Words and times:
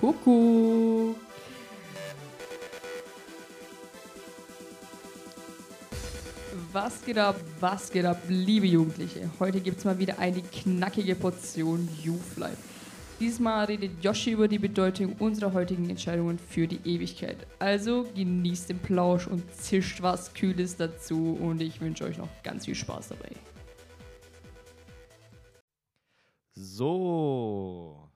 Kuckuck. 0.00 1.16
Was 6.72 7.04
geht 7.04 7.18
ab, 7.18 7.36
was 7.58 7.90
geht 7.90 8.04
ab, 8.04 8.22
liebe 8.28 8.66
Jugendliche? 8.66 9.28
Heute 9.38 9.60
gibt 9.60 9.78
es 9.78 9.84
mal 9.84 9.98
wieder 9.98 10.18
eine 10.18 10.40
knackige 10.40 11.16
Portion 11.16 11.88
Youth 12.02 12.36
Life. 12.36 12.56
Diesmal 13.18 13.66
redet 13.66 14.02
Yoshi 14.02 14.30
über 14.30 14.48
die 14.48 14.58
Bedeutung 14.58 15.16
unserer 15.18 15.52
heutigen 15.52 15.90
Entscheidungen 15.90 16.38
für 16.38 16.66
die 16.66 16.80
Ewigkeit. 16.84 17.36
Also 17.58 18.06
genießt 18.14 18.70
den 18.70 18.78
Plausch 18.78 19.26
und 19.26 19.54
zischt 19.54 20.00
was 20.00 20.32
Kühles 20.32 20.76
dazu 20.76 21.36
und 21.38 21.60
ich 21.60 21.80
wünsche 21.82 22.04
euch 22.04 22.16
noch 22.16 22.28
ganz 22.42 22.64
viel 22.64 22.74
Spaß 22.74 23.08
dabei. 23.08 23.32
So, 26.54 28.08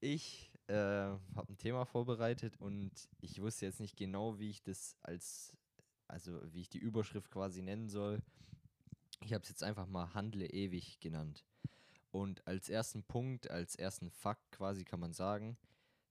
ich 0.00 0.49
äh, 0.70 1.36
habe 1.36 1.52
ein 1.52 1.58
Thema 1.58 1.84
vorbereitet 1.84 2.56
und 2.58 2.92
ich 3.20 3.40
wusste 3.40 3.66
jetzt 3.66 3.80
nicht 3.80 3.96
genau, 3.96 4.38
wie 4.38 4.50
ich 4.50 4.62
das 4.62 4.96
als, 5.02 5.56
also 6.06 6.40
wie 6.52 6.60
ich 6.60 6.68
die 6.68 6.78
Überschrift 6.78 7.30
quasi 7.30 7.60
nennen 7.62 7.88
soll. 7.88 8.22
Ich 9.22 9.32
habe 9.34 9.42
es 9.42 9.48
jetzt 9.48 9.62
einfach 9.62 9.86
mal 9.86 10.14
Handle 10.14 10.46
ewig 10.46 11.00
genannt. 11.00 11.44
Und 12.12 12.46
als 12.46 12.68
ersten 12.68 13.02
Punkt, 13.02 13.50
als 13.50 13.76
ersten 13.76 14.10
Fakt 14.10 14.50
quasi 14.52 14.84
kann 14.84 15.00
man 15.00 15.12
sagen, 15.12 15.58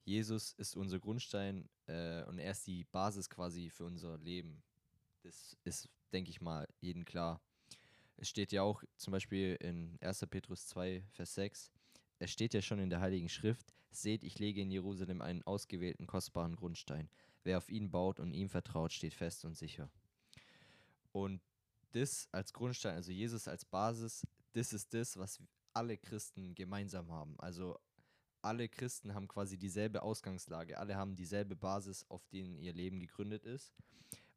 Jesus 0.03 0.53
ist 0.53 0.75
unser 0.75 0.99
Grundstein 0.99 1.67
äh, 1.87 2.23
und 2.25 2.39
er 2.39 2.51
ist 2.51 2.67
die 2.67 2.83
Basis 2.85 3.29
quasi 3.29 3.69
für 3.69 3.85
unser 3.85 4.17
Leben. 4.17 4.61
Das 5.23 5.57
ist, 5.63 5.89
denke 6.11 6.29
ich 6.29 6.41
mal, 6.41 6.67
jedem 6.79 7.05
klar. 7.05 7.41
Es 8.17 8.29
steht 8.29 8.51
ja 8.51 8.63
auch 8.63 8.83
zum 8.97 9.11
Beispiel 9.11 9.55
in 9.61 9.97
1. 10.01 10.25
Petrus 10.29 10.67
2, 10.67 11.03
Vers 11.11 11.35
6, 11.35 11.71
es 12.19 12.31
steht 12.31 12.53
ja 12.53 12.61
schon 12.61 12.79
in 12.79 12.89
der 12.89 12.99
Heiligen 12.99 13.29
Schrift, 13.29 13.73
seht, 13.91 14.23
ich 14.23 14.39
lege 14.39 14.61
in 14.61 14.71
Jerusalem 14.71 15.21
einen 15.21 15.43
ausgewählten, 15.43 16.07
kostbaren 16.07 16.55
Grundstein. 16.55 17.09
Wer 17.43 17.57
auf 17.57 17.69
ihn 17.69 17.91
baut 17.91 18.19
und 18.19 18.33
ihm 18.33 18.49
vertraut, 18.49 18.93
steht 18.93 19.13
fest 19.13 19.45
und 19.45 19.55
sicher. 19.55 19.89
Und 21.11 21.41
das 21.91 22.27
als 22.31 22.53
Grundstein, 22.53 22.95
also 22.95 23.11
Jesus 23.11 23.47
als 23.47 23.65
Basis, 23.65 24.25
das 24.53 24.73
ist 24.73 24.93
das, 24.93 25.17
was 25.17 25.39
alle 25.73 25.97
Christen 25.97 26.55
gemeinsam 26.55 27.11
haben. 27.11 27.39
Also 27.39 27.79
alle 28.41 28.69
Christen 28.69 29.13
haben 29.13 29.27
quasi 29.27 29.57
dieselbe 29.57 30.01
Ausgangslage, 30.01 30.77
alle 30.77 30.95
haben 30.95 31.15
dieselbe 31.15 31.55
Basis, 31.55 32.05
auf 32.09 32.25
denen 32.27 32.57
ihr 32.57 32.73
Leben 32.73 32.99
gegründet 32.99 33.45
ist. 33.45 33.73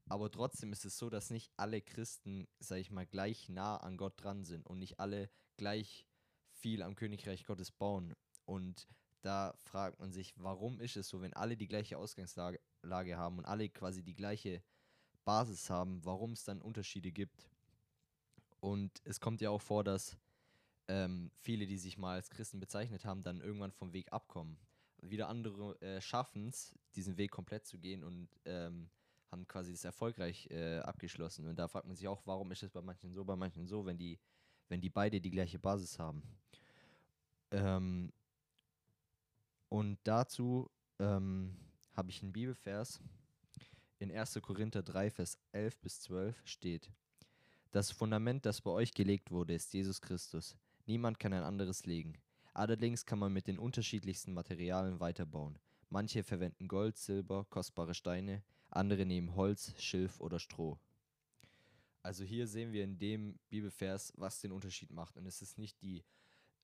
Aber 0.08 0.30
trotzdem 0.30 0.72
ist 0.72 0.84
es 0.84 0.98
so, 0.98 1.08
dass 1.08 1.30
nicht 1.30 1.52
alle 1.56 1.80
Christen, 1.80 2.48
sag 2.58 2.78
ich 2.78 2.90
mal, 2.90 3.06
gleich 3.06 3.48
nah 3.48 3.76
an 3.76 3.96
Gott 3.96 4.22
dran 4.22 4.44
sind 4.44 4.66
und 4.66 4.78
nicht 4.78 4.98
alle 4.98 5.30
gleich 5.56 6.06
viel 6.50 6.82
am 6.82 6.94
Königreich 6.94 7.44
Gottes 7.44 7.70
bauen. 7.70 8.14
Und 8.44 8.88
da 9.22 9.54
fragt 9.62 9.98
man 10.00 10.12
sich, 10.12 10.34
warum 10.36 10.80
ist 10.80 10.96
es 10.96 11.08
so, 11.08 11.20
wenn 11.22 11.32
alle 11.34 11.56
die 11.56 11.68
gleiche 11.68 11.96
Ausgangslage 11.96 12.60
Lage 12.82 13.16
haben 13.16 13.38
und 13.38 13.44
alle 13.44 13.68
quasi 13.68 14.02
die 14.02 14.14
gleiche 14.14 14.62
Basis 15.24 15.70
haben, 15.70 16.04
warum 16.04 16.32
es 16.32 16.44
dann 16.44 16.60
Unterschiede 16.60 17.12
gibt. 17.12 17.48
Und 18.60 19.00
es 19.04 19.20
kommt 19.20 19.40
ja 19.40 19.50
auch 19.50 19.62
vor, 19.62 19.84
dass 19.84 20.16
ähm, 20.88 21.30
viele, 21.38 21.66
die 21.66 21.78
sich 21.78 21.96
mal 21.96 22.14
als 22.14 22.30
Christen 22.30 22.60
bezeichnet 22.60 23.04
haben, 23.04 23.22
dann 23.22 23.40
irgendwann 23.40 23.72
vom 23.72 23.92
Weg 23.92 24.12
abkommen. 24.12 24.58
Wieder 25.00 25.28
andere 25.28 25.80
äh, 25.80 26.00
schaffen 26.00 26.48
es, 26.48 26.74
diesen 26.94 27.16
Weg 27.16 27.30
komplett 27.30 27.66
zu 27.66 27.78
gehen 27.78 28.04
und 28.04 28.28
ähm, 28.44 28.88
haben 29.30 29.46
quasi 29.48 29.72
das 29.72 29.84
erfolgreich 29.84 30.48
äh, 30.50 30.78
abgeschlossen. 30.78 31.46
Und 31.46 31.58
da 31.58 31.66
fragt 31.66 31.86
man 31.86 31.96
sich 31.96 32.06
auch, 32.06 32.22
warum 32.24 32.52
ist 32.52 32.62
es 32.62 32.70
bei 32.70 32.82
manchen 32.82 33.12
so, 33.12 33.24
bei 33.24 33.34
manchen 33.34 33.66
so, 33.66 33.84
wenn 33.86 33.98
die, 33.98 34.18
wenn 34.68 34.80
die 34.80 34.90
beide 34.90 35.20
die 35.20 35.30
gleiche 35.30 35.58
Basis 35.58 35.98
haben. 35.98 36.22
Ähm, 37.50 38.12
und 39.72 39.96
dazu 40.04 40.70
ähm, 40.98 41.56
habe 41.94 42.10
ich 42.10 42.22
einen 42.22 42.34
Bibelvers. 42.34 43.00
In 44.00 44.12
1. 44.14 44.38
Korinther 44.42 44.82
3, 44.82 45.08
Vers 45.10 45.38
11 45.52 45.78
bis 45.78 46.02
12 46.02 46.42
steht: 46.44 46.90
Das 47.70 47.90
Fundament, 47.90 48.44
das 48.44 48.60
bei 48.60 48.70
euch 48.70 48.92
gelegt 48.92 49.30
wurde, 49.30 49.54
ist 49.54 49.72
Jesus 49.72 50.02
Christus. 50.02 50.58
Niemand 50.84 51.18
kann 51.18 51.32
ein 51.32 51.42
anderes 51.42 51.86
legen. 51.86 52.20
Allerdings 52.52 53.06
kann 53.06 53.18
man 53.18 53.32
mit 53.32 53.46
den 53.46 53.58
unterschiedlichsten 53.58 54.34
Materialien 54.34 55.00
weiterbauen. 55.00 55.58
Manche 55.88 56.22
verwenden 56.22 56.68
Gold, 56.68 56.98
Silber, 56.98 57.46
kostbare 57.48 57.94
Steine, 57.94 58.42
andere 58.68 59.06
nehmen 59.06 59.36
Holz, 59.36 59.72
Schilf 59.78 60.20
oder 60.20 60.38
Stroh. 60.38 60.78
Also 62.02 62.24
hier 62.24 62.46
sehen 62.46 62.72
wir 62.72 62.84
in 62.84 62.98
dem 62.98 63.38
Bibelvers, 63.48 64.12
was 64.18 64.42
den 64.42 64.52
Unterschied 64.52 64.90
macht. 64.90 65.16
Und 65.16 65.24
es 65.24 65.40
ist 65.40 65.56
nicht 65.56 65.80
die, 65.80 66.04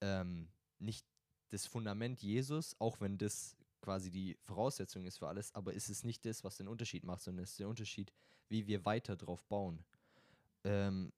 ähm, 0.02 0.48
nicht 0.78 1.06
das 1.50 1.66
Fundament 1.66 2.22
Jesus, 2.22 2.76
auch 2.78 3.00
wenn 3.00 3.18
das 3.18 3.56
quasi 3.80 4.10
die 4.10 4.36
Voraussetzung 4.42 5.06
ist 5.06 5.18
für 5.18 5.28
alles, 5.28 5.54
aber 5.54 5.74
es 5.74 5.88
ist 5.88 6.04
nicht 6.04 6.24
das, 6.24 6.44
was 6.44 6.56
den 6.56 6.68
Unterschied 6.68 7.04
macht, 7.04 7.22
sondern 7.22 7.44
es 7.44 7.52
ist 7.52 7.60
der 7.60 7.68
Unterschied, 7.68 8.12
wie 8.48 8.66
wir 8.66 8.84
weiter 8.84 9.16
drauf 9.16 9.44
bauen. 9.44 9.84
Ähm, 10.64 11.12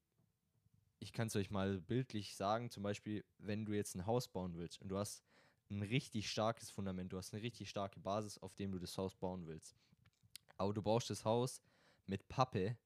ich 0.99 1.13
kann 1.13 1.27
es 1.27 1.35
euch 1.35 1.49
mal 1.49 1.81
bildlich 1.81 2.35
sagen, 2.35 2.69
zum 2.69 2.83
Beispiel, 2.83 3.25
wenn 3.39 3.65
du 3.65 3.73
jetzt 3.73 3.95
ein 3.95 4.05
Haus 4.05 4.27
bauen 4.27 4.55
willst 4.55 4.81
und 4.81 4.89
du 4.89 4.97
hast 4.97 5.23
ein 5.69 5.81
richtig 5.81 6.29
starkes 6.29 6.69
Fundament, 6.69 7.11
du 7.11 7.17
hast 7.17 7.33
eine 7.33 7.41
richtig 7.41 7.69
starke 7.69 7.99
Basis, 7.99 8.37
auf 8.37 8.53
dem 8.55 8.71
du 8.71 8.79
das 8.79 8.97
Haus 8.97 9.15
bauen 9.15 9.47
willst. 9.47 9.75
Aber 10.57 10.73
du 10.73 10.81
baust 10.81 11.09
das 11.09 11.25
Haus 11.25 11.61
mit 12.05 12.27
Pappe, 12.27 12.77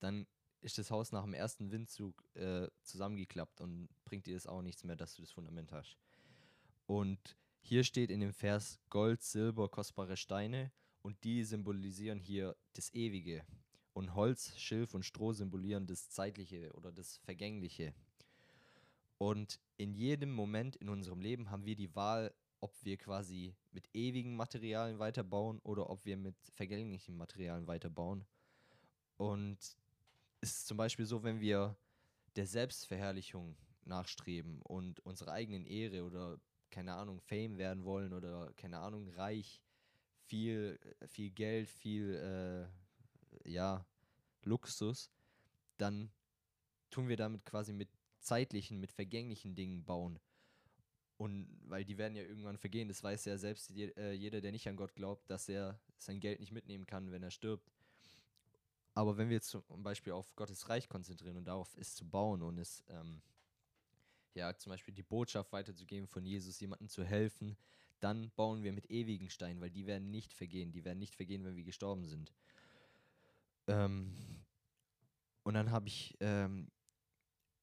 dann 0.00 0.26
ist 0.60 0.78
das 0.78 0.90
Haus 0.90 1.12
nach 1.12 1.22
dem 1.22 1.34
ersten 1.34 1.70
Windzug 1.70 2.24
äh, 2.34 2.68
zusammengeklappt 2.82 3.60
und 3.60 3.88
bringt 4.04 4.26
dir 4.26 4.34
das 4.34 4.46
auch 4.46 4.62
nichts 4.62 4.84
mehr, 4.84 4.96
dass 4.96 5.14
du 5.14 5.22
das 5.22 5.30
Fundament 5.30 5.70
hast. 5.72 5.96
Und 6.86 7.36
hier 7.60 7.84
steht 7.84 8.10
in 8.10 8.20
dem 8.20 8.32
Vers 8.32 8.80
Gold, 8.90 9.22
Silber, 9.22 9.68
kostbare 9.68 10.16
Steine 10.16 10.72
und 11.02 11.22
die 11.24 11.44
symbolisieren 11.44 12.18
hier 12.18 12.56
das 12.74 12.92
Ewige. 12.92 13.44
Und 13.92 14.14
Holz, 14.14 14.58
Schilf 14.58 14.94
und 14.94 15.04
Stroh 15.04 15.32
symbolieren 15.32 15.86
das 15.86 16.10
Zeitliche 16.10 16.72
oder 16.72 16.92
das 16.92 17.18
Vergängliche. 17.18 17.94
Und 19.18 19.60
in 19.76 19.94
jedem 19.94 20.32
Moment 20.32 20.76
in 20.76 20.88
unserem 20.88 21.20
Leben 21.20 21.50
haben 21.50 21.64
wir 21.64 21.76
die 21.76 21.94
Wahl, 21.94 22.34
ob 22.60 22.74
wir 22.84 22.96
quasi 22.96 23.54
mit 23.72 23.88
ewigen 23.94 24.36
Materialien 24.36 24.98
weiterbauen 24.98 25.58
oder 25.60 25.90
ob 25.90 26.04
wir 26.04 26.16
mit 26.16 26.36
vergänglichen 26.50 27.16
Materialien 27.16 27.66
weiterbauen. 27.66 28.24
Und 29.16 29.58
es 30.40 30.50
ist 30.50 30.66
zum 30.66 30.76
Beispiel 30.76 31.06
so, 31.06 31.22
wenn 31.22 31.40
wir 31.40 31.76
der 32.36 32.46
Selbstverherrlichung 32.46 33.56
nachstreben 33.84 34.62
und 34.62 35.00
unsere 35.00 35.32
eigenen 35.32 35.66
Ehre 35.66 36.04
oder 36.04 36.40
keine 36.72 36.94
Ahnung, 36.94 37.20
Fame 37.20 37.58
werden 37.58 37.84
wollen 37.84 38.12
oder 38.12 38.52
keine 38.56 38.78
Ahnung, 38.78 39.08
reich, 39.10 39.62
viel, 40.24 40.80
viel 41.06 41.30
Geld, 41.30 41.68
viel 41.68 42.68
äh, 43.44 43.50
ja, 43.50 43.86
Luxus, 44.42 45.10
dann 45.78 46.10
tun 46.90 47.08
wir 47.08 47.16
damit 47.16 47.44
quasi 47.44 47.72
mit 47.72 47.88
zeitlichen, 48.18 48.80
mit 48.80 48.90
vergänglichen 48.90 49.54
Dingen 49.54 49.84
bauen. 49.84 50.18
Und 51.18 51.46
weil 51.64 51.84
die 51.84 51.98
werden 51.98 52.16
ja 52.16 52.22
irgendwann 52.22 52.58
vergehen, 52.58 52.88
das 52.88 53.02
weiß 53.02 53.26
ja 53.26 53.38
selbst 53.38 53.70
äh, 53.70 54.12
jeder, 54.12 54.40
der 54.40 54.50
nicht 54.50 54.66
an 54.68 54.76
Gott 54.76 54.94
glaubt, 54.94 55.30
dass 55.30 55.48
er 55.48 55.78
sein 55.98 56.18
Geld 56.18 56.40
nicht 56.40 56.52
mitnehmen 56.52 56.86
kann, 56.86 57.12
wenn 57.12 57.22
er 57.22 57.30
stirbt. 57.30 57.70
Aber 58.94 59.16
wenn 59.16 59.28
wir 59.28 59.36
jetzt 59.36 59.50
zum 59.50 59.82
Beispiel 59.82 60.12
auf 60.12 60.34
Gottes 60.36 60.68
Reich 60.68 60.88
konzentrieren 60.88 61.36
und 61.36 61.44
darauf 61.44 61.76
ist 61.76 61.96
zu 61.96 62.08
bauen 62.08 62.42
und 62.42 62.58
es, 62.58 62.82
ähm, 62.88 63.22
ja, 64.34 64.56
zum 64.56 64.70
Beispiel 64.70 64.94
die 64.94 65.02
Botschaft 65.02 65.52
weiterzugeben 65.52 66.06
von 66.08 66.24
Jesus, 66.24 66.60
jemandem 66.60 66.88
zu 66.88 67.04
helfen, 67.04 67.56
dann 68.00 68.30
bauen 68.34 68.62
wir 68.62 68.72
mit 68.72 68.90
ewigen 68.90 69.30
Steinen, 69.30 69.60
weil 69.60 69.70
die 69.70 69.86
werden 69.86 70.10
nicht 70.10 70.32
vergehen. 70.32 70.72
Die 70.72 70.84
werden 70.84 70.98
nicht 70.98 71.14
vergehen, 71.14 71.44
wenn 71.44 71.56
wir 71.56 71.64
gestorben 71.64 72.04
sind. 72.04 72.32
Ähm, 73.68 74.12
und 75.44 75.54
dann 75.54 75.70
habe 75.70 75.86
ich 75.86 76.16
ähm, 76.20 76.68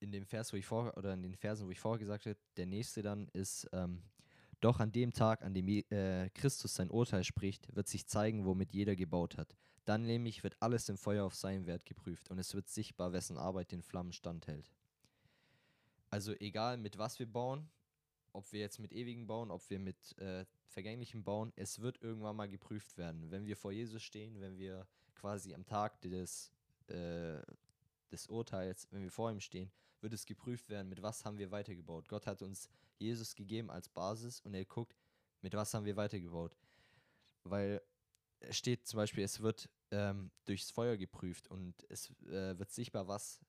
in 0.00 0.12
dem 0.12 0.24
Vers, 0.24 0.52
wo 0.52 0.56
ich 0.56 0.64
vor, 0.64 0.96
oder 0.96 1.12
in 1.12 1.22
den 1.22 1.36
Versen, 1.36 1.66
wo 1.66 1.70
ich 1.70 1.78
vorher 1.78 1.98
gesagt 1.98 2.26
habe, 2.26 2.38
der 2.56 2.66
nächste 2.66 3.02
dann 3.02 3.28
ist, 3.28 3.68
ähm, 3.72 4.02
doch 4.60 4.80
an 4.80 4.92
dem 4.92 5.12
Tag, 5.12 5.42
an 5.42 5.54
dem 5.54 5.68
äh, 5.68 6.30
Christus 6.30 6.74
sein 6.74 6.90
Urteil 6.90 7.24
spricht, 7.24 7.74
wird 7.74 7.88
sich 7.88 8.06
zeigen, 8.06 8.44
womit 8.44 8.72
jeder 8.72 8.96
gebaut 8.96 9.36
hat. 9.36 9.56
Dann 9.84 10.02
nämlich 10.02 10.42
wird 10.42 10.56
alles 10.60 10.88
im 10.88 10.98
Feuer 10.98 11.24
auf 11.24 11.34
seinen 11.34 11.66
Wert 11.66 11.86
geprüft 11.86 12.30
und 12.30 12.38
es 12.38 12.54
wird 12.54 12.68
sichtbar, 12.68 13.12
wessen 13.12 13.38
Arbeit 13.38 13.72
den 13.72 13.82
Flammen 13.82 14.12
standhält. 14.12 14.70
Also 16.10 16.32
egal 16.34 16.76
mit 16.76 16.98
was 16.98 17.18
wir 17.18 17.26
bauen, 17.30 17.70
ob 18.32 18.52
wir 18.52 18.60
jetzt 18.60 18.78
mit 18.78 18.92
ewigen 18.92 19.26
bauen, 19.26 19.50
ob 19.50 19.68
wir 19.70 19.78
mit 19.78 20.16
äh, 20.18 20.44
vergänglichem 20.66 21.24
bauen, 21.24 21.52
es 21.56 21.80
wird 21.80 22.02
irgendwann 22.02 22.36
mal 22.36 22.48
geprüft 22.48 22.96
werden. 22.96 23.30
Wenn 23.30 23.46
wir 23.46 23.56
vor 23.56 23.72
Jesus 23.72 24.02
stehen, 24.02 24.40
wenn 24.40 24.58
wir 24.58 24.86
quasi 25.14 25.54
am 25.54 25.64
Tag 25.64 26.00
des, 26.00 26.52
äh, 26.88 27.40
des 28.10 28.26
Urteils, 28.28 28.88
wenn 28.90 29.02
wir 29.02 29.10
vor 29.10 29.30
ihm 29.30 29.40
stehen, 29.40 29.70
wird 30.00 30.12
es 30.12 30.26
geprüft 30.26 30.68
werden, 30.68 30.88
mit 30.88 31.02
was 31.02 31.24
haben 31.24 31.38
wir 31.38 31.50
weitergebaut. 31.50 32.08
Gott 32.08 32.26
hat 32.26 32.42
uns 32.42 32.68
Jesus 32.98 33.34
gegeben 33.34 33.70
als 33.70 33.88
Basis 33.88 34.40
und 34.40 34.54
er 34.54 34.64
guckt, 34.64 34.96
mit 35.42 35.54
was 35.54 35.74
haben 35.74 35.84
wir 35.84 35.96
weitergebaut. 35.96 36.56
Weil 37.44 37.82
es 38.40 38.56
steht 38.56 38.86
zum 38.86 38.98
Beispiel, 38.98 39.24
es 39.24 39.40
wird 39.40 39.68
ähm, 39.90 40.30
durchs 40.44 40.70
Feuer 40.70 40.96
geprüft 40.96 41.48
und 41.48 41.74
es 41.88 42.10
äh, 42.26 42.58
wird 42.58 42.70
sichtbar, 42.70 43.08
was 43.08 43.40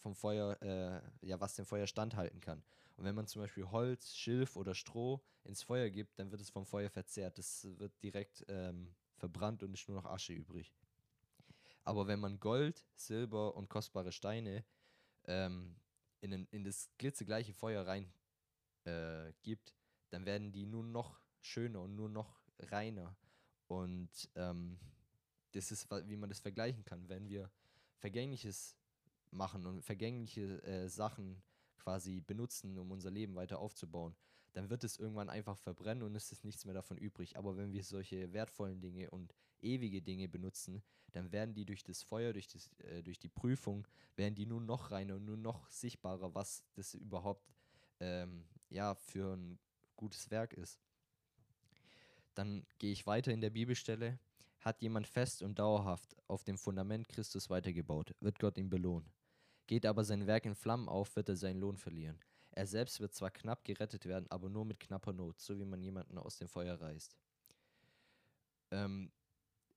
vom 0.00 0.14
Feuer, 0.14 0.60
äh, 0.62 1.26
ja, 1.26 1.40
was 1.40 1.54
dem 1.54 1.66
Feuer 1.66 1.86
standhalten 1.86 2.40
kann. 2.40 2.62
Und 2.96 3.04
wenn 3.04 3.14
man 3.14 3.26
zum 3.26 3.42
Beispiel 3.42 3.70
Holz, 3.70 4.14
Schilf 4.14 4.56
oder 4.56 4.74
Stroh 4.74 5.22
ins 5.44 5.62
Feuer 5.62 5.88
gibt, 5.90 6.18
dann 6.18 6.30
wird 6.30 6.40
es 6.40 6.50
vom 6.50 6.66
Feuer 6.66 6.90
verzehrt. 6.90 7.38
Das 7.38 7.66
wird 7.78 7.92
direkt 8.02 8.44
ähm, 8.48 8.94
verbrannt 9.16 9.62
und 9.62 9.72
ist 9.72 9.88
nur 9.88 9.96
noch 9.96 10.06
Asche 10.06 10.32
übrig. 10.32 10.74
Aber 11.84 12.06
wenn 12.06 12.20
man 12.20 12.40
Gold, 12.40 12.84
Silber 12.94 13.56
und 13.56 13.68
kostbare 13.68 14.12
Steine 14.12 14.64
ähm, 15.24 15.76
in, 16.20 16.34
ein, 16.34 16.48
in 16.50 16.64
das 16.64 16.90
glitzegleiche 16.98 17.54
Feuer 17.54 17.86
rein 17.86 18.12
äh, 18.84 19.32
gibt, 19.42 19.74
dann 20.10 20.26
werden 20.26 20.52
die 20.52 20.66
nur 20.66 20.84
noch 20.84 21.20
schöner 21.40 21.80
und 21.82 21.94
nur 21.94 22.08
noch 22.08 22.40
reiner. 22.58 23.16
Und 23.66 24.10
ähm, 24.34 24.78
das 25.52 25.70
ist, 25.70 25.88
wie 25.90 26.16
man 26.16 26.28
das 26.28 26.40
vergleichen 26.40 26.84
kann. 26.84 27.08
Wenn 27.08 27.28
wir 27.28 27.50
Vergängliches 27.98 28.76
machen 29.30 29.66
und 29.66 29.82
vergängliche 29.82 30.62
äh, 30.62 30.88
Sachen 30.88 31.42
quasi 31.78 32.20
benutzen, 32.20 32.78
um 32.78 32.90
unser 32.90 33.10
Leben 33.10 33.34
weiter 33.34 33.58
aufzubauen, 33.58 34.14
dann 34.52 34.68
wird 34.68 34.84
es 34.84 34.96
irgendwann 34.96 35.30
einfach 35.30 35.56
verbrennen 35.56 36.02
und 36.02 36.14
es 36.14 36.32
ist 36.32 36.44
nichts 36.44 36.64
mehr 36.64 36.74
davon 36.74 36.98
übrig. 36.98 37.36
Aber 37.36 37.56
wenn 37.56 37.72
wir 37.72 37.84
solche 37.84 38.32
wertvollen 38.32 38.80
Dinge 38.80 39.10
und 39.10 39.34
ewige 39.60 40.02
Dinge 40.02 40.28
benutzen, 40.28 40.82
dann 41.12 41.32
werden 41.32 41.54
die 41.54 41.64
durch 41.64 41.82
das 41.82 42.02
Feuer, 42.02 42.32
durch, 42.32 42.48
das, 42.48 42.70
äh, 42.78 43.02
durch 43.02 43.18
die 43.18 43.28
Prüfung, 43.28 43.86
werden 44.16 44.34
die 44.34 44.46
nur 44.46 44.60
noch 44.60 44.90
reiner 44.90 45.16
und 45.16 45.24
nur 45.24 45.36
noch 45.36 45.68
sichtbarer, 45.70 46.34
was 46.34 46.64
das 46.74 46.94
überhaupt 46.94 47.48
ähm, 48.00 48.44
ja, 48.68 48.94
für 48.94 49.36
ein 49.36 49.58
gutes 49.96 50.30
Werk 50.30 50.52
ist. 50.54 50.80
Dann 52.34 52.64
gehe 52.78 52.92
ich 52.92 53.06
weiter 53.06 53.32
in 53.32 53.40
der 53.40 53.50
Bibelstelle. 53.50 54.18
Hat 54.60 54.82
jemand 54.82 55.06
fest 55.06 55.42
und 55.42 55.58
dauerhaft 55.58 56.14
auf 56.26 56.44
dem 56.44 56.58
Fundament 56.58 57.08
Christus 57.08 57.48
weitergebaut, 57.48 58.14
wird 58.20 58.38
Gott 58.38 58.58
ihn 58.58 58.68
belohnen. 58.68 59.10
Geht 59.70 59.86
aber 59.86 60.02
sein 60.02 60.26
Werk 60.26 60.46
in 60.46 60.56
Flammen 60.56 60.88
auf, 60.88 61.14
wird 61.14 61.28
er 61.28 61.36
seinen 61.36 61.60
Lohn 61.60 61.76
verlieren. 61.76 62.18
Er 62.50 62.66
selbst 62.66 62.98
wird 62.98 63.14
zwar 63.14 63.30
knapp 63.30 63.62
gerettet 63.62 64.04
werden, 64.04 64.28
aber 64.28 64.48
nur 64.48 64.64
mit 64.64 64.80
knapper 64.80 65.12
Not, 65.12 65.38
so 65.38 65.56
wie 65.60 65.64
man 65.64 65.80
jemanden 65.80 66.18
aus 66.18 66.38
dem 66.38 66.48
Feuer 66.48 66.74
reißt. 66.80 67.16
Ähm, 68.72 69.12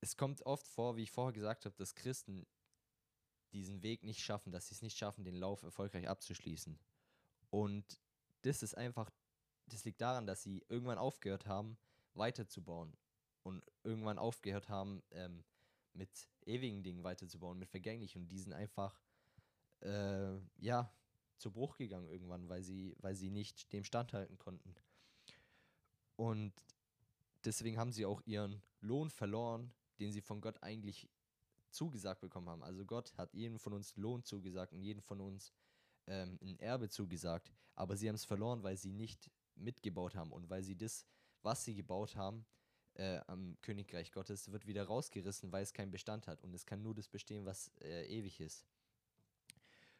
es 0.00 0.16
kommt 0.16 0.44
oft 0.46 0.66
vor, 0.66 0.96
wie 0.96 1.04
ich 1.04 1.12
vorher 1.12 1.32
gesagt 1.32 1.64
habe, 1.64 1.76
dass 1.76 1.94
Christen 1.94 2.44
diesen 3.52 3.84
Weg 3.84 4.02
nicht 4.02 4.20
schaffen, 4.20 4.50
dass 4.50 4.66
sie 4.66 4.74
es 4.74 4.82
nicht 4.82 4.98
schaffen, 4.98 5.24
den 5.24 5.36
Lauf 5.36 5.62
erfolgreich 5.62 6.08
abzuschließen. 6.08 6.76
Und 7.50 8.00
das 8.42 8.64
ist 8.64 8.76
einfach, 8.76 9.12
das 9.66 9.84
liegt 9.84 10.00
daran, 10.00 10.26
dass 10.26 10.42
sie 10.42 10.64
irgendwann 10.68 10.98
aufgehört 10.98 11.46
haben, 11.46 11.78
weiterzubauen 12.14 12.96
und 13.44 13.64
irgendwann 13.84 14.18
aufgehört 14.18 14.68
haben, 14.68 15.04
ähm, 15.12 15.44
mit 15.92 16.10
ewigen 16.46 16.82
Dingen 16.82 17.04
weiterzubauen, 17.04 17.60
mit 17.60 17.68
vergänglichen 17.68 18.22
und 18.22 18.28
diesen 18.28 18.52
einfach, 18.52 19.00
äh, 19.80 20.36
ja, 20.58 20.92
zu 21.38 21.50
Bruch 21.50 21.76
gegangen 21.76 22.08
irgendwann, 22.08 22.48
weil 22.48 22.62
sie, 22.62 22.96
weil 23.00 23.14
sie 23.14 23.30
nicht 23.30 23.72
dem 23.72 23.84
standhalten 23.84 24.38
konnten. 24.38 24.74
Und 26.16 26.52
deswegen 27.44 27.78
haben 27.78 27.92
sie 27.92 28.06
auch 28.06 28.22
ihren 28.24 28.62
Lohn 28.80 29.10
verloren, 29.10 29.72
den 29.98 30.12
sie 30.12 30.20
von 30.20 30.40
Gott 30.40 30.62
eigentlich 30.62 31.08
zugesagt 31.70 32.20
bekommen 32.20 32.48
haben. 32.48 32.62
Also 32.62 32.84
Gott 32.84 33.12
hat 33.16 33.34
jedem 33.34 33.58
von 33.58 33.72
uns 33.72 33.96
Lohn 33.96 34.22
zugesagt 34.22 34.72
und 34.72 34.82
jedem 34.82 35.02
von 35.02 35.20
uns 35.20 35.52
ähm, 36.06 36.38
ein 36.40 36.58
Erbe 36.60 36.88
zugesagt, 36.88 37.52
aber 37.74 37.96
sie 37.96 38.08
haben 38.08 38.14
es 38.14 38.24
verloren, 38.24 38.62
weil 38.62 38.76
sie 38.76 38.92
nicht 38.92 39.30
mitgebaut 39.56 40.14
haben 40.14 40.32
und 40.32 40.48
weil 40.50 40.62
sie 40.62 40.76
das, 40.76 41.06
was 41.42 41.64
sie 41.64 41.74
gebaut 41.74 42.16
haben, 42.16 42.46
äh, 42.94 43.20
am 43.26 43.56
Königreich 43.60 44.12
Gottes, 44.12 44.52
wird 44.52 44.66
wieder 44.66 44.84
rausgerissen, 44.84 45.50
weil 45.50 45.62
es 45.62 45.72
keinen 45.72 45.90
Bestand 45.90 46.26
hat 46.26 46.42
und 46.42 46.54
es 46.54 46.66
kann 46.66 46.82
nur 46.82 46.94
das 46.94 47.08
bestehen, 47.08 47.44
was 47.44 47.70
äh, 47.80 48.06
ewig 48.06 48.40
ist. 48.40 48.66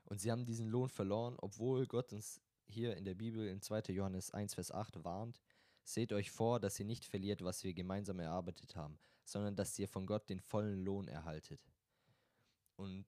Und 0.05 0.21
sie 0.21 0.31
haben 0.31 0.45
diesen 0.45 0.69
Lohn 0.69 0.89
verloren, 0.89 1.37
obwohl 1.39 1.87
Gott 1.87 2.12
uns 2.12 2.41
hier 2.67 2.97
in 2.97 3.05
der 3.05 3.15
Bibel 3.15 3.47
in 3.49 3.61
2. 3.61 3.93
Johannes 3.93 4.31
1, 4.33 4.55
Vers 4.55 4.71
8 4.71 5.05
warnt, 5.05 5.41
seht 5.83 6.12
euch 6.12 6.31
vor, 6.31 6.61
dass 6.61 6.79
ihr 6.79 6.87
nicht 6.87 7.05
verliert, 7.05 7.43
was 7.43 7.65
wir 7.65 7.75
gemeinsam 7.75 8.19
erarbeitet 8.21 8.77
haben, 8.77 8.99
sondern 9.25 9.56
dass 9.56 9.79
ihr 9.79 9.89
von 9.89 10.06
Gott 10.06 10.29
den 10.29 10.41
vollen 10.41 10.85
Lohn 10.85 11.09
erhaltet. 11.09 11.61
Und 12.77 13.06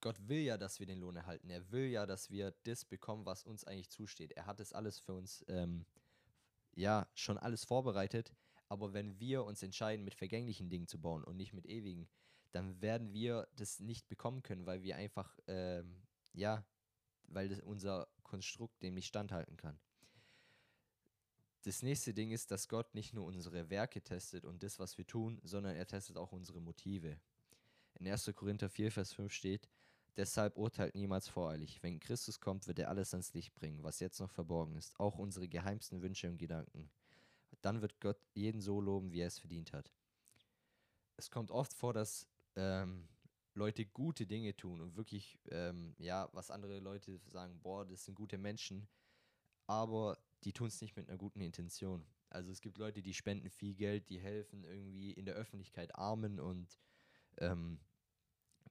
Gott 0.00 0.28
will 0.28 0.40
ja, 0.40 0.58
dass 0.58 0.80
wir 0.80 0.86
den 0.86 1.00
Lohn 1.00 1.16
erhalten. 1.16 1.48
Er 1.48 1.70
will 1.70 1.86
ja, 1.86 2.04
dass 2.04 2.30
wir 2.30 2.52
das 2.64 2.84
bekommen, 2.84 3.24
was 3.24 3.44
uns 3.44 3.64
eigentlich 3.64 3.90
zusteht. 3.90 4.32
Er 4.32 4.46
hat 4.46 4.60
es 4.60 4.72
alles 4.72 4.98
für 4.98 5.14
uns, 5.14 5.44
ähm, 5.48 5.86
ja, 6.74 7.08
schon 7.14 7.38
alles 7.38 7.64
vorbereitet. 7.64 8.34
Aber 8.68 8.92
wenn 8.92 9.18
wir 9.20 9.44
uns 9.44 9.62
entscheiden, 9.62 10.04
mit 10.04 10.14
vergänglichen 10.14 10.68
Dingen 10.70 10.86
zu 10.86 11.00
bauen 11.00 11.24
und 11.24 11.36
nicht 11.36 11.52
mit 11.52 11.66
ewigen, 11.66 12.08
dann 12.52 12.80
werden 12.80 13.12
wir 13.12 13.48
das 13.56 13.80
nicht 13.80 14.08
bekommen 14.08 14.42
können, 14.42 14.66
weil 14.66 14.82
wir 14.82 14.96
einfach, 14.96 15.38
ähm, 15.46 16.02
ja, 16.32 16.64
weil 17.26 17.48
das 17.48 17.60
unser 17.60 18.08
Konstrukt 18.22 18.82
dem 18.82 18.94
nicht 18.94 19.08
standhalten 19.08 19.56
kann. 19.56 19.78
Das 21.62 21.82
nächste 21.82 22.12
Ding 22.12 22.30
ist, 22.30 22.50
dass 22.50 22.68
Gott 22.68 22.94
nicht 22.94 23.14
nur 23.14 23.24
unsere 23.24 23.70
Werke 23.70 24.02
testet 24.02 24.44
und 24.44 24.62
das, 24.62 24.78
was 24.78 24.98
wir 24.98 25.06
tun, 25.06 25.40
sondern 25.42 25.74
er 25.74 25.86
testet 25.86 26.16
auch 26.16 26.32
unsere 26.32 26.60
Motive. 26.60 27.18
In 27.94 28.06
1. 28.06 28.30
Korinther 28.34 28.68
4, 28.68 28.92
Vers 28.92 29.12
5 29.12 29.32
steht, 29.32 29.68
Deshalb 30.16 30.56
urteilt 30.56 30.94
niemals 30.94 31.28
voreilig. 31.28 31.82
Wenn 31.82 31.98
Christus 31.98 32.38
kommt, 32.38 32.68
wird 32.68 32.78
er 32.78 32.88
alles 32.88 33.12
ans 33.14 33.34
Licht 33.34 33.52
bringen, 33.54 33.82
was 33.82 33.98
jetzt 33.98 34.20
noch 34.20 34.30
verborgen 34.30 34.76
ist, 34.76 34.98
auch 35.00 35.18
unsere 35.18 35.48
geheimsten 35.48 36.02
Wünsche 36.02 36.28
und 36.28 36.38
Gedanken. 36.38 36.88
Dann 37.64 37.80
wird 37.80 37.98
Gott 37.98 38.20
jeden 38.34 38.60
so 38.60 38.78
loben, 38.78 39.10
wie 39.10 39.20
er 39.20 39.28
es 39.28 39.38
verdient 39.38 39.72
hat. 39.72 39.90
Es 41.16 41.30
kommt 41.30 41.50
oft 41.50 41.72
vor, 41.72 41.94
dass 41.94 42.28
ähm, 42.56 43.08
Leute 43.54 43.86
gute 43.86 44.26
Dinge 44.26 44.54
tun 44.54 44.82
und 44.82 44.96
wirklich, 44.96 45.38
ähm, 45.50 45.94
ja, 45.98 46.28
was 46.32 46.50
andere 46.50 46.78
Leute 46.80 47.18
sagen, 47.26 47.58
boah, 47.62 47.86
das 47.86 48.04
sind 48.04 48.16
gute 48.16 48.36
Menschen, 48.36 48.86
aber 49.66 50.18
die 50.42 50.52
tun 50.52 50.66
es 50.66 50.82
nicht 50.82 50.94
mit 50.94 51.08
einer 51.08 51.16
guten 51.16 51.40
Intention. 51.40 52.04
Also 52.28 52.50
es 52.50 52.60
gibt 52.60 52.76
Leute, 52.76 53.00
die 53.00 53.14
spenden 53.14 53.48
viel 53.48 53.74
Geld, 53.74 54.10
die 54.10 54.18
helfen 54.20 54.64
irgendwie 54.64 55.12
in 55.12 55.24
der 55.24 55.34
Öffentlichkeit 55.34 55.94
Armen 55.94 56.40
und 56.40 56.78
ähm, 57.38 57.80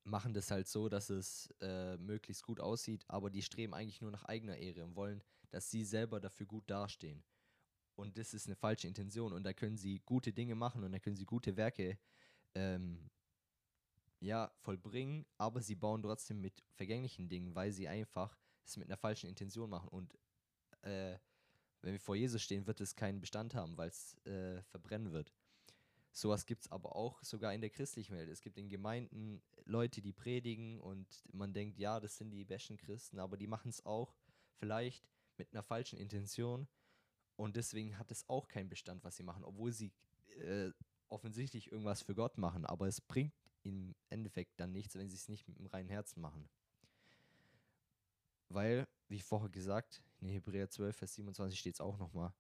machen 0.04 0.36
das 0.36 0.52
halt 0.52 0.68
so, 0.68 0.88
dass 0.88 1.10
es 1.10 1.52
äh, 1.62 1.98
möglichst 1.98 2.44
gut 2.44 2.60
aussieht, 2.60 3.06
aber 3.08 3.32
die 3.32 3.42
streben 3.42 3.74
eigentlich 3.74 4.02
nur 4.02 4.12
nach 4.12 4.26
eigener 4.26 4.58
Ehre 4.58 4.84
und 4.84 4.96
wollen, 4.96 5.24
dass 5.50 5.72
sie 5.72 5.84
selber 5.84 6.20
dafür 6.20 6.46
gut 6.46 6.70
dastehen. 6.70 7.24
Und 7.96 8.18
das 8.18 8.34
ist 8.34 8.48
eine 8.48 8.56
falsche 8.56 8.88
Intention 8.88 9.34
und 9.34 9.44
da 9.44 9.54
können 9.54 9.78
sie 9.78 10.00
gute 10.00 10.34
Dinge 10.34 10.56
machen 10.56 10.84
und 10.84 10.92
da 10.92 11.00
können 11.00 11.16
sie 11.16 11.26
gute 11.26 11.56
Werke 11.58 11.98
ähm, 12.56 13.10
ja, 14.20 14.52
vollbringen, 14.56 15.26
aber 15.38 15.62
sie 15.62 15.76
bauen 15.76 16.02
trotzdem 16.02 16.42
mit 16.42 16.64
vergänglichen 16.76 17.30
Dingen, 17.30 17.54
weil 17.56 17.72
sie 17.72 17.88
einfach 17.88 18.38
es 18.66 18.78
mit 18.78 18.88
einer 18.88 18.98
falschen 18.98 19.28
Intention 19.28 19.70
machen. 19.70 19.90
Und 19.90 20.18
äh, 20.82 21.18
wenn 21.82 21.94
wir 21.94 22.00
vor 22.00 22.16
Jesus 22.16 22.42
stehen, 22.42 22.66
wird 22.66 22.80
es 22.80 22.96
keinen 22.96 23.20
Bestand 23.20 23.54
haben, 23.54 23.78
weil 23.78 23.90
es 23.90 24.16
äh, 24.26 24.62
verbrennen 24.64 25.12
wird. 25.12 25.34
Sowas 26.14 26.46
gibt 26.46 26.62
es 26.62 26.72
aber 26.72 26.96
auch 26.96 27.22
sogar 27.24 27.54
in 27.54 27.62
der 27.62 27.72
christlichen 27.72 28.16
Welt. 28.16 28.30
Es 28.30 28.42
gibt 28.42 28.58
in 28.58 28.70
Gemeinden 28.70 29.42
Leute, 29.66 30.02
die 30.02 30.14
predigen 30.14 30.80
und 30.80 31.08
man 31.34 31.54
denkt, 31.54 31.80
ja, 31.80 32.00
das 32.00 32.18
sind 32.18 32.30
die 32.30 32.46
besten 32.46 32.78
Christen, 32.78 33.20
aber 33.20 33.36
die 33.36 33.48
machen 33.48 33.70
es 33.70 33.86
auch 33.86 34.16
vielleicht 34.54 35.10
mit 35.38 35.52
einer 35.52 35.64
falschen 35.64 35.98
Intention 35.98 36.68
und 37.36 37.56
deswegen 37.56 37.98
hat 37.98 38.12
es 38.12 38.28
auch 38.30 38.48
keinen 38.48 38.70
Bestand, 38.70 39.04
was 39.04 39.16
sie 39.16 39.24
machen, 39.24 39.44
obwohl 39.44 39.72
sie 39.72 39.92
äh, 40.40 40.72
offensichtlich 41.10 41.72
irgendwas 41.72 42.02
für 42.02 42.16
Gott 42.16 42.38
machen, 42.38 42.66
aber 42.66 42.88
es 42.88 43.02
bringt 43.02 43.34
im 43.64 43.96
Endeffekt 44.10 44.60
dann 44.60 44.72
nichts, 44.72 44.96
wenn 44.96 45.10
sie 45.10 45.16
es 45.16 45.30
nicht 45.30 45.48
mit 45.48 45.58
dem 45.58 45.68
reinen 45.68 45.90
Herzen 45.90 46.22
machen. 46.22 46.50
Weil, 48.50 48.88
wie 49.08 49.22
vorher 49.22 49.50
gesagt, 49.50 50.04
in 50.20 50.30
Hebräer 50.30 50.70
12, 50.70 50.96
Vers 50.96 51.14
27 51.16 51.60
steht 51.60 51.76
es 51.76 51.82
auch 51.82 51.98
nochmal, 51.98 52.34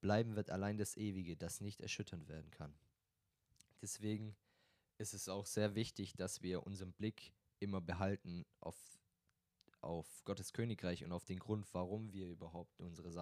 bleiben 0.00 0.36
wird 0.36 0.50
allein 0.50 0.78
das 0.78 0.96
Ewige, 0.96 1.36
das 1.36 1.60
nicht 1.60 1.80
erschüttern 1.80 2.26
werden 2.28 2.50
kann. 2.50 2.74
Deswegen 3.82 4.36
ist 4.98 5.14
es 5.14 5.28
auch 5.28 5.46
sehr 5.46 5.74
wichtig, 5.74 6.14
dass 6.14 6.42
wir 6.42 6.66
unseren 6.66 6.92
Blick 6.92 7.32
immer 7.58 7.80
behalten 7.80 8.44
auf, 8.60 8.76
auf 9.80 10.24
Gottes 10.24 10.52
Königreich 10.52 11.04
und 11.04 11.12
auf 11.12 11.24
den 11.24 11.38
Grund, 11.38 11.66
warum 11.72 12.12
wir 12.12 12.28
überhaupt 12.28 12.78
unsere 12.80 13.10
Sachen. 13.10 13.19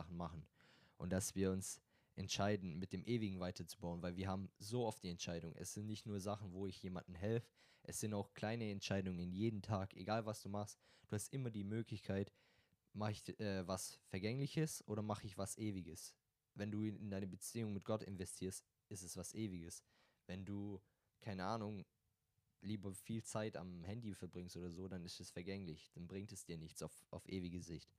Und 1.09 1.13
dass 1.13 1.35
wir 1.35 1.53
uns 1.53 1.81
entscheiden, 2.17 2.79
mit 2.79 2.93
dem 2.93 3.03
Ewigen 3.03 3.41
weiterzubauen, 3.41 4.03
weil 4.03 4.17
wir 4.17 4.29
haben 4.29 4.51
so 4.59 4.85
oft 4.85 5.03
die 5.03 5.09
Entscheidung. 5.09 5.55
Es 5.57 5.73
sind 5.73 5.87
nicht 5.87 6.05
nur 6.05 6.21
Sachen, 6.21 6.53
wo 6.53 6.67
ich 6.67 6.83
jemandem 6.83 7.15
helfe, 7.15 7.49
es 7.85 8.01
sind 8.01 8.13
auch 8.13 8.35
kleine 8.35 8.71
Entscheidungen 8.71 9.33
jeden 9.33 9.63
Tag, 9.63 9.97
egal 9.97 10.27
was 10.27 10.43
du 10.43 10.51
machst. 10.51 10.79
Du 11.09 11.15
hast 11.15 11.33
immer 11.33 11.51
die 11.51 11.65
Möglichkeit, 11.65 12.31
mache 12.93 13.13
ich 13.13 13.41
äh, 13.41 13.67
was 13.67 13.99
Vergängliches 14.11 14.87
oder 14.87 15.01
mache 15.01 15.25
ich 15.25 15.39
was 15.39 15.57
Ewiges. 15.57 16.15
Wenn 16.55 16.71
du 16.71 16.83
in 16.83 17.09
deine 17.09 17.27
Beziehung 17.27 17.73
mit 17.73 17.87
Gott 17.87 18.03
investierst, 18.03 18.63
ist 18.91 19.03
es 19.03 19.17
was 19.17 19.33
Ewiges. 19.33 19.83
Wenn 20.27 20.45
du, 20.45 20.79
keine 21.23 21.47
Ahnung, 21.47 21.87
lieber 22.61 22.93
viel 22.93 23.25
Zeit 23.25 23.57
am 23.57 23.83
Handy 23.83 24.13
verbringst 24.13 24.59
oder 24.59 24.71
so, 24.71 24.89
dann 24.89 25.07
ist 25.07 25.21
es 25.21 25.31
vergänglich. 25.31 25.91
Dann 25.95 26.07
bringt 26.07 26.33
es 26.33 26.45
dir 26.45 26.59
nichts 26.59 26.83
auf, 26.83 26.93
auf 27.09 27.27
ewige 27.31 27.63
Sicht. 27.63 27.91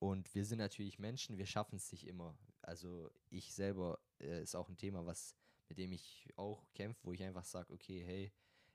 Und 0.00 0.34
wir 0.34 0.46
sind 0.46 0.58
natürlich 0.58 0.98
Menschen, 0.98 1.36
wir 1.36 1.46
schaffen 1.46 1.76
es 1.76 1.92
nicht 1.92 2.06
immer. 2.06 2.36
Also 2.62 3.10
ich 3.28 3.54
selber 3.54 4.00
äh, 4.18 4.42
ist 4.42 4.56
auch 4.56 4.68
ein 4.68 4.78
Thema, 4.78 5.06
was 5.06 5.36
mit 5.68 5.78
dem 5.78 5.92
ich 5.92 6.28
auch 6.36 6.66
kämpfe, 6.74 7.04
wo 7.04 7.12
ich 7.12 7.22
einfach 7.22 7.44
sage, 7.44 7.72
okay, 7.72 8.02
hey, 8.02 8.32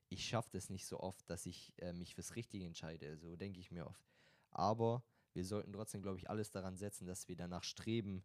ich 0.10 0.26
schaffe 0.26 0.50
das 0.54 0.70
nicht 0.70 0.86
so 0.86 1.00
oft, 1.00 1.30
dass 1.30 1.46
ich 1.46 1.74
äh, 1.78 1.94
mich 1.94 2.16
fürs 2.16 2.36
Richtige 2.36 2.66
entscheide. 2.66 3.18
So 3.18 3.36
denke 3.36 3.60
ich 3.60 3.72
mir 3.72 3.88
oft. 3.88 4.08
Aber 4.52 5.04
wir 5.34 5.44
sollten 5.44 5.74
trotzdem, 5.74 6.02
glaube 6.02 6.20
ich, 6.20 6.30
alles 6.30 6.52
daran 6.52 6.78
setzen, 6.78 7.08
dass 7.08 7.28
wir 7.28 7.36
danach 7.36 7.64
streben, 7.64 8.24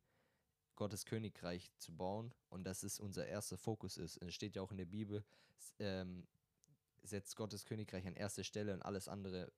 Gottes 0.76 1.04
Königreich 1.04 1.70
zu 1.78 1.94
bauen 1.94 2.32
und 2.48 2.64
dass 2.64 2.82
es 2.82 3.00
unser 3.00 3.26
erster 3.26 3.58
Fokus 3.58 3.96
ist. 3.96 4.16
Es 4.18 4.34
steht 4.34 4.56
ja 4.56 4.62
auch 4.62 4.70
in 4.70 4.78
der 4.78 4.86
Bibel, 4.86 5.24
ähm, 5.78 6.26
setzt 7.02 7.34
Gottes 7.36 7.64
Königreich 7.64 8.06
an 8.06 8.14
erste 8.14 8.44
Stelle 8.44 8.72
und 8.72 8.82
alles 8.82 9.08
andere, 9.08 9.52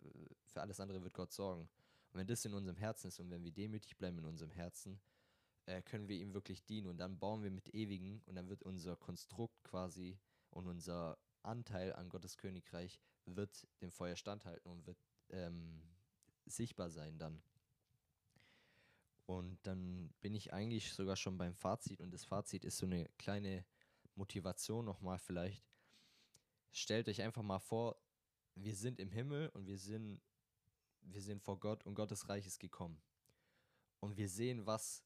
für 0.47 0.63
alles 0.63 0.81
andere 0.81 1.03
wird 1.03 1.15
Gott 1.15 1.33
sorgen. 1.33 1.69
Und 2.13 2.21
wenn 2.21 2.27
das 2.27 2.45
in 2.45 2.55
unserem 2.55 2.77
Herzen 2.77 3.09
ist 3.09 3.21
und 3.21 3.31
wenn 3.31 3.43
wir 3.43 3.53
demütig 3.53 3.97
bleiben 3.97 4.19
in 4.19 4.25
unserem 4.25 4.51
Herzen, 4.51 5.01
äh, 5.67 5.81
können 5.83 6.09
wir 6.09 6.17
ihm 6.17 6.35
wirklich 6.35 6.65
dienen 6.65 6.89
und 6.89 6.99
dann 6.99 7.19
bauen 7.19 7.43
wir 7.43 7.51
mit 7.51 7.75
Ewigen 7.75 8.23
und 8.27 8.35
dann 8.35 8.49
wird 8.49 8.63
unser 8.63 8.97
Konstrukt 8.97 9.63
quasi 9.65 10.19
und 10.51 10.67
unser 10.67 11.19
Anteil 11.43 11.93
an 11.95 12.09
Gottes 12.09 12.37
Königreich 12.37 13.01
wird 13.25 13.67
dem 13.81 13.91
Feuer 13.91 14.17
standhalten 14.17 14.71
und 14.71 14.87
wird 14.87 14.99
ähm, 15.31 15.83
sichtbar 16.47 16.91
sein 16.91 17.19
dann. 17.19 17.43
Und 19.27 19.59
dann 19.63 20.13
bin 20.21 20.35
ich 20.35 20.53
eigentlich 20.53 20.93
sogar 20.93 21.17
schon 21.17 21.39
beim 21.39 21.55
Fazit 21.55 22.01
und 22.01 22.13
das 22.13 22.25
Fazit 22.25 22.65
ist 22.65 22.79
so 22.79 22.87
eine 22.87 23.09
kleine 23.19 23.65
Motivation 24.15 24.85
nochmal 24.85 25.19
vielleicht. 25.19 25.65
Stellt 26.73 27.09
euch 27.09 27.23
einfach 27.23 27.43
mal 27.43 27.61
vor, 27.61 27.97
wir 28.55 28.75
sind 28.75 28.99
im 28.99 29.11
Himmel 29.11 29.49
und 29.51 29.67
wir 29.67 29.79
sind, 29.79 30.21
wir 31.03 31.23
sind 31.23 31.43
vor 31.43 31.59
Gott 31.59 31.85
und 31.85 31.95
Gottes 31.95 32.29
Reich 32.29 32.47
ist 32.47 32.61
gekommen. 32.61 33.01
Und 34.01 34.17
wir 34.17 34.29
sehen, 34.29 34.67
was 34.67 35.05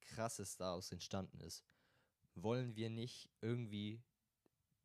krasses 0.00 0.56
daraus 0.56 0.90
entstanden 0.92 1.40
ist. 1.40 1.64
Wollen 2.34 2.76
wir 2.76 2.90
nicht 2.90 3.28
irgendwie 3.40 4.02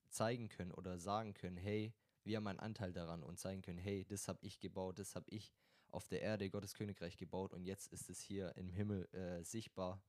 zeigen 0.09 0.49
können 0.49 0.71
oder 0.71 0.97
sagen 0.97 1.33
können, 1.33 1.57
hey, 1.57 1.93
wir 2.23 2.37
haben 2.37 2.47
einen 2.47 2.59
Anteil 2.59 2.91
daran 2.91 3.23
und 3.23 3.39
zeigen 3.39 3.61
können, 3.61 3.77
hey, 3.77 4.05
das 4.05 4.27
habe 4.27 4.39
ich 4.41 4.59
gebaut, 4.59 4.99
das 4.99 5.15
habe 5.15 5.29
ich 5.29 5.53
auf 5.89 6.07
der 6.07 6.21
Erde 6.21 6.49
Gottes 6.49 6.73
Königreich 6.73 7.17
gebaut 7.17 7.53
und 7.53 7.63
jetzt 7.65 7.87
ist 7.93 8.09
es 8.09 8.19
hier 8.19 8.55
im 8.57 8.69
Himmel 8.69 9.07
äh, 9.13 9.43
sichtbar. 9.43 10.01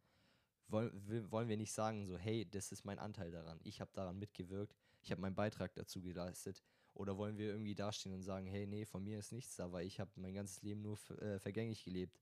Wollen, 0.68 1.30
wollen 1.30 1.48
wir 1.48 1.56
nicht 1.56 1.72
sagen, 1.72 2.06
so, 2.06 2.16
hey, 2.18 2.48
das 2.48 2.72
ist 2.72 2.84
mein 2.84 2.98
Anteil 2.98 3.30
daran, 3.30 3.60
ich 3.62 3.80
habe 3.80 3.92
daran 3.92 4.18
mitgewirkt, 4.18 4.74
ich 5.02 5.12
habe 5.12 5.20
meinen 5.20 5.36
Beitrag 5.36 5.74
dazu 5.74 6.00
geleistet. 6.00 6.62
Oder 6.96 7.18
wollen 7.18 7.36
wir 7.36 7.48
irgendwie 7.48 7.74
dastehen 7.74 8.14
und 8.14 8.22
sagen, 8.22 8.46
hey, 8.46 8.66
nee, 8.66 8.86
von 8.86 9.04
mir 9.04 9.18
ist 9.18 9.30
nichts 9.30 9.58
weil 9.58 9.86
ich 9.86 10.00
habe 10.00 10.10
mein 10.16 10.32
ganzes 10.32 10.62
Leben 10.62 10.80
nur 10.80 10.98
äh, 11.20 11.38
vergänglich 11.38 11.84
gelebt. 11.84 12.18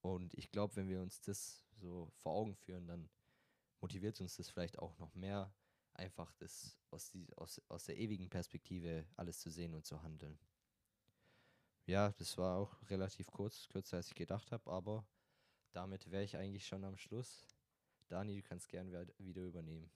Und 0.00 0.32
ich 0.34 0.50
glaube, 0.50 0.76
wenn 0.76 0.88
wir 0.88 1.02
uns 1.02 1.20
das 1.20 1.62
so 1.74 2.10
vor 2.16 2.32
Augen 2.32 2.54
führen, 2.54 2.86
dann 2.86 3.10
motiviert 3.80 4.20
uns 4.22 4.36
das 4.36 4.48
vielleicht 4.48 4.78
auch 4.78 4.96
noch 4.98 5.14
mehr, 5.14 5.54
einfach 5.92 6.32
das 6.36 6.78
aus, 6.90 7.10
die, 7.10 7.30
aus, 7.36 7.60
aus 7.68 7.84
der 7.84 7.98
ewigen 7.98 8.30
Perspektive 8.30 9.06
alles 9.16 9.40
zu 9.40 9.50
sehen 9.50 9.74
und 9.74 9.84
zu 9.84 10.02
handeln. 10.02 10.38
Ja, 11.84 12.12
das 12.12 12.38
war 12.38 12.56
auch 12.56 12.74
relativ 12.88 13.30
kurz, 13.30 13.68
kürzer 13.68 13.98
als 13.98 14.08
ich 14.08 14.14
gedacht 14.14 14.50
habe, 14.50 14.70
aber 14.70 15.06
damit 15.72 16.10
wäre 16.10 16.24
ich 16.24 16.38
eigentlich 16.38 16.66
schon 16.66 16.84
am 16.84 16.96
Schluss. 16.96 17.46
Dani, 18.08 18.36
du 18.36 18.42
kannst 18.42 18.68
gern 18.70 18.90
wieder 19.18 19.42
übernehmen. 19.42 19.90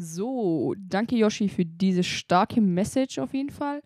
So, 0.00 0.76
danke 0.78 1.16
Yoshi 1.16 1.48
für 1.48 1.64
diese 1.64 2.04
starke 2.04 2.60
Message 2.60 3.18
auf 3.18 3.34
jeden 3.34 3.50
Fall. 3.50 3.82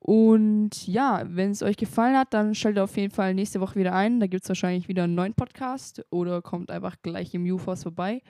Und 0.00 0.86
ja, 0.86 1.22
wenn 1.26 1.50
es 1.50 1.62
euch 1.62 1.78
gefallen 1.78 2.14
hat, 2.14 2.34
dann 2.34 2.54
schaltet 2.54 2.82
auf 2.82 2.94
jeden 2.98 3.12
Fall 3.12 3.32
nächste 3.32 3.62
Woche 3.62 3.76
wieder 3.76 3.94
ein. 3.94 4.20
Da 4.20 4.26
gibt 4.26 4.42
es 4.42 4.50
wahrscheinlich 4.50 4.86
wieder 4.86 5.04
einen 5.04 5.14
neuen 5.14 5.32
Podcast 5.32 6.04
oder 6.10 6.42
kommt 6.42 6.70
einfach 6.70 6.96
gleich 7.02 7.32
im 7.32 7.50
UFOS 7.50 7.84
vorbei. 7.84 8.20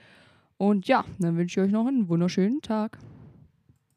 Und 0.57 0.87
ja, 0.87 1.05
dann 1.19 1.37
wünsche 1.37 1.61
ich 1.61 1.67
euch 1.67 1.73
noch 1.73 1.89
einen 1.89 2.09
wunderschönen 2.09 2.63
Tag. 2.63 2.97